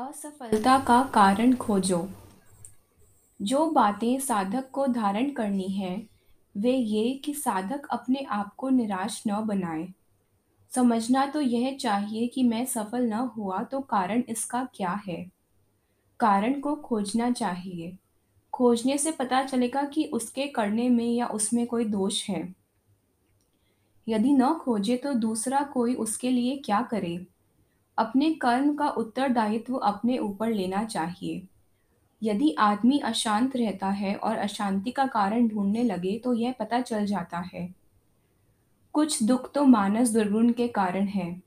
[0.00, 2.08] असफलता का कारण खोजो।
[3.42, 6.06] जो बातें साधक को धारण करनी है,
[6.56, 9.88] वे ये कि साधक अपने आप को निराश न बनाए।
[10.74, 15.30] समझना तो यह चाहिए कि मैं सफल न हुआ तो कारण इसका क्या है।
[16.20, 17.98] कारण को खोजना चाहिए।
[18.52, 22.54] खोजने से पता चलेगा कि उसके करने में या उसमें कोई दोष है।
[24.08, 27.26] यदि न खोजे तो दूसरा कोई उसके लिए क्या करे?
[28.00, 31.42] अपने कर्म का उत्तरदायित्व अपने ऊपर लेना चाहिए।
[32.22, 37.06] यदि आदमी अशांत रहता है और अशांति का कारण ढूँढने लगे तो यह पता चल
[37.06, 37.68] जाता है।
[38.94, 41.42] कुछ दुख तो मानस दुर्गुण के कारण है।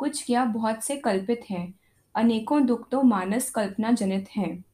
[0.00, 1.74] कुछ क्या बहुत से कल्पित हैं,
[2.14, 4.64] अनेकों दुख तो मानस कल्पना जनित हैं।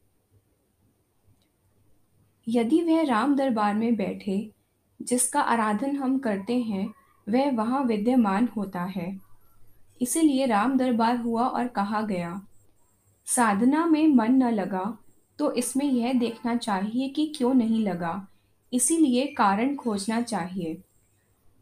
[2.47, 4.51] यदि वह राम दरबार में बैठे,
[5.01, 6.87] जिसका आराधन हम करते हैं,
[7.27, 9.32] वह वहाँ विद्यमान होता है।
[10.03, 12.41] इसीलिए राम दरबार हुआ और कहा गया,
[13.27, 14.99] साधना में मन न लगा
[15.39, 18.27] तो इसमें यह देखना चाहिए कि क्यों नहीं लगा,
[18.73, 20.83] इसीलिए कारण खोजना चाहिए।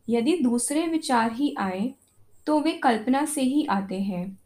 [0.08, 1.94] यदि दूसरे विचार ही आए
[2.46, 4.38] तो वे कल्पना से ही आते हैं।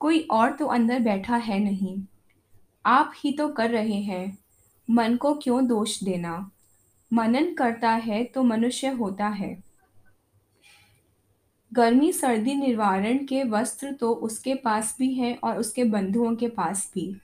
[0.00, 1.96] कोई और तो अंदर बैठा है नहीं।
[2.84, 4.38] आप ही तो कर रहे हैं।
[4.90, 6.50] मन को क्यों दोष देना?
[7.12, 9.63] मनन करता है तो मनुष्य होता है।
[11.76, 16.90] गर्मी, सर्दी, निवारण के वस्त्र तो उसके पास भी हैं और उसके बंधुओं के पास
[16.94, 17.16] भी।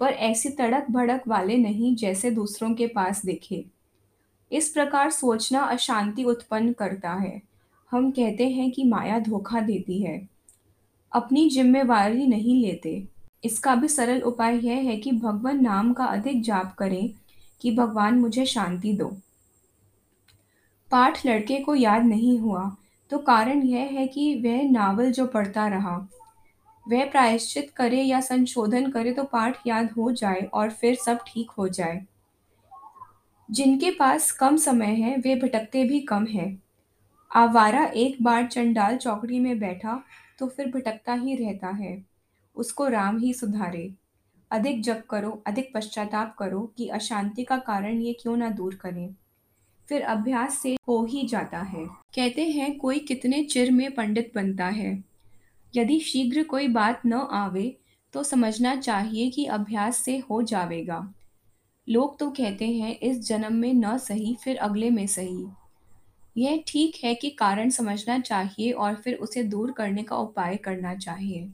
[0.00, 3.64] पर ऐसी तड़क भड़क वाले नहीं जैसे दूसरों के पास देखे।
[4.52, 7.42] इस प्रकार सोचना अशांति उत्पन्न करता है।
[7.90, 10.28] हम कहते हैं कि माया धोखा देती है।
[11.12, 13.08] अपनी जिम्मेवारी नहीं लेते।
[13.44, 17.14] इसका भी सरल उपाय यह है कि भगवान नाम का अधिक जाप करें
[17.60, 19.16] कि भगवान मुझे शांति दो।
[20.90, 22.76] पाठ लड़के को याद नहीं हुआ।
[23.10, 25.96] तो कारण यह है कि वह नावल जो पढ़ता रहा,
[26.86, 31.50] वह प्रायश्चित करे या संशोधन करे तो पाठ याद हो जाए और फिर सब ठीक
[31.50, 32.04] हो जाए।
[33.50, 36.62] जिनके पास कम समय है, वे भटकते भी कम हैं।
[37.30, 40.02] आवारा एक बार चंडाल चौकड़ी में बैठा
[40.38, 42.04] तो फिर भटकता ही रहता है।
[42.56, 43.92] उसको राम ही सुधारे।
[44.50, 49.14] अधिक जप करो, अधिक पश्चाताप करो कि अशांति का कारण ये क्यों ना दूर करें।
[49.88, 54.66] फिर अभ्यास से हो ही जाता है। कहते हैं, कोई कितने चिर में पंडित बनता
[54.66, 55.04] है?
[55.76, 57.76] यदि शीघ्र कोई बात न आवे
[58.12, 61.14] तो समझना चाहिए कि अभ्यास से हो जाएगा
[61.88, 65.46] लोग तो कहते हैं, इस जन्म में न सही, फिर अगले में सही।
[66.36, 70.94] यह ठीक है कि कारण समझना चाहिए और फिर उसे दूर करने का उपाय करना
[70.94, 71.48] चाहिए।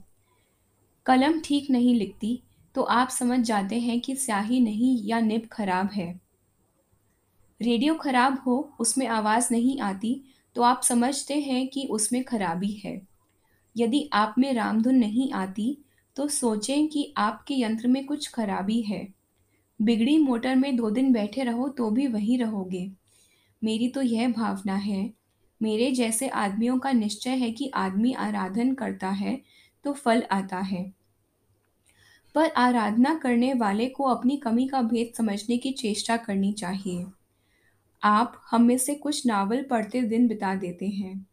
[1.05, 2.41] कलम ठीक नहीं लिखती
[2.75, 6.22] तो आप समझ जाते हैं कि स्याही नहीं या निब खराब है।
[7.63, 10.21] रेडियो खराब हो, उसमें आवाज़ नहीं आती
[10.55, 13.01] तो आप समझते हैं कि उसमें खराबी है।
[13.77, 15.77] यदि आप में रामधुन नहीं आती
[16.15, 19.07] तो सोचें कि आपके यंत्र में कुछ खराबी है।
[19.79, 22.91] बिगड़ी मोटर में दो दिन बैठे रहो तो भी वहीं रहोगे।
[23.61, 25.13] मेरी तो यह भावना है,
[25.61, 29.41] मेरे जैसे आदमियों का निश्चय है कि आदमी आराधन करता है
[29.85, 30.93] तो फल आता है।
[32.35, 37.05] पर आराधना करने वाले को अपनी कमी का भेद समझने की चेष्टा करनी चाहिए।
[38.03, 41.27] आप हम में से कुछ नावल पढ़ते दिन बिता देते हैं।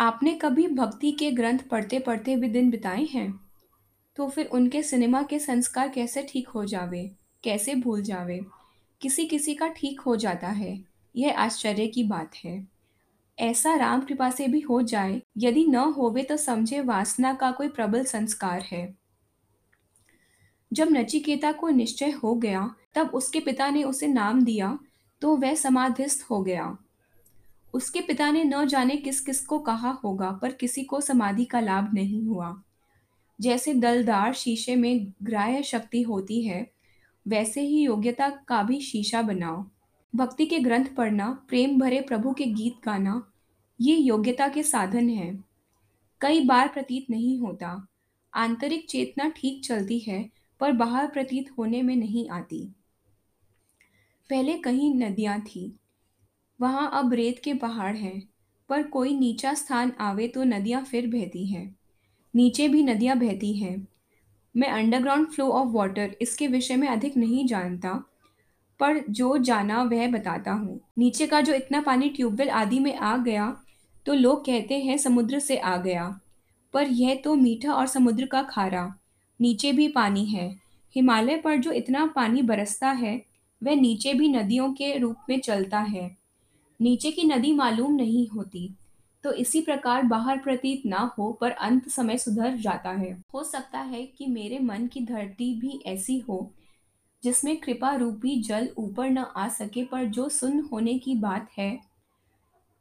[0.00, 3.40] आपने कभी भक्ति के ग्रंथ पढ़ते पढ़ते भी दिन बिताए हैं?
[4.16, 7.16] तो फिर उनके सिनेमा के संस्कार कैसे ठीक हो जावे?
[7.44, 8.40] कैसे भूल जावे?
[9.00, 10.84] किसी किसी का ठीक हो जाता है।
[11.16, 12.68] यह आश्चर्य की बात है।
[13.38, 17.68] ऐसा राम कृपा से भी हो जाए, यदि न होवे तो समझे वासना का कोई
[17.68, 19.03] प्रबल संस्कार है।
[20.74, 24.78] जब नचिकेता को निश्चय हो गया, तब उसके पिता ने उसे नाम दिया
[25.22, 26.76] तो वह समाधिस्थ हो गया।
[27.74, 31.60] उसके पिता ने न जाने किस किस को कहा होगा, पर किसी को समाधि का
[31.60, 32.62] लाभ नहीं हुआ।
[33.40, 36.70] जैसे दलदार शीशे में ग्राह्य शक्ति होती है,
[37.28, 39.64] वैसे ही योग्यता का भी शीशा बनाओ।
[40.14, 43.22] भक्ति के ग्रंथ पढ़ना, प्रेम भरे प्रभु के गीत गाना,
[43.80, 45.44] ये योग्यता के साधन हैं।
[46.20, 47.86] कई बार प्रतीत नहीं होता।
[48.34, 52.58] आंतरिक चेतना ठीक चलती है पर बाहर प्रतीत होने में नहीं आती।
[54.30, 55.64] पहले कहीं नदियाँ थी।
[56.60, 58.22] वहाँ अब रेत के पहाड़ हैं,
[58.70, 61.76] पर कोई नीचा स्थान आवे तो नदियाँ फिर बहती हैं।
[62.34, 63.76] नीचे भी नदियाँ बहती हैं।
[64.54, 67.92] मैं अंडरग्राउंड फ्लो ऑफ़ वाटर इसके विषय में अधिक नहीं जानता,
[68.80, 73.16] पर जो जाना वह बताता हूँ। नीचे का जो इतना पानी ट्यूबवेल आदि में आ
[73.18, 73.54] गया
[74.06, 76.20] तो लोग कहते हैं समुद्र से आ गया,
[76.74, 78.92] पर यह तो मीठा और समुद्र का खारा।
[79.44, 80.48] नीचे भी पानी है।
[80.96, 83.22] हिमालय पर जो इतना पानी बरसता है,
[83.62, 86.10] वह नीचे भी नदियों के रूप में चलता है।
[86.80, 88.70] नीचे की नदी मालूम नहीं होती
[89.24, 93.78] तो इसी प्रकार बाहर प्रतीत ना हो, पर अंत समय सुधर जाता है। हो सकता
[93.80, 96.50] है कि मेरे मन की धरती भी ऐसी हो,
[97.22, 101.78] जिसमें कृपा रूपी जल ऊपर न आ सके, पर जो सुन्न होने की बात है,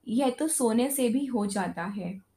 [0.07, 2.32] यह तो सोने से भी हो जाता है।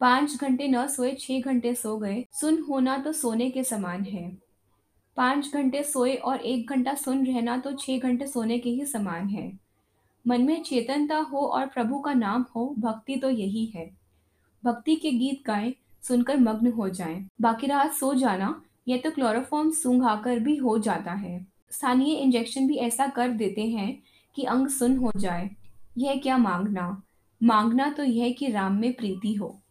[0.00, 4.38] पाँच घंटे न सोए छह घंटे सो गए। सुन होना तो सोने के समान है।
[5.16, 9.28] पाँच घंटे सोए और एक घंटा सुन रहना तो छह घंटे सोने के ही समान
[9.28, 9.52] है।
[10.26, 13.90] मन में चेतनता हो और प्रभु का नाम हो, भक्ति तो यही है।
[14.64, 19.70] भक्ति के गीत गाएँ, सुनकर मग्न हो जाएँ। बाकी रात सो जाना यह तो क्लोरोफॉर्म
[19.70, 24.02] सूंघाकर भी हो जाता है। स्थानीय इंजेक्शन भी ऐसा कर देते हैं
[24.36, 25.50] कि अंग सुन हो जाए।
[25.98, 27.02] यह क्या मांगना?
[27.42, 29.62] मांगना तो यह कि राम में प्रीति हो।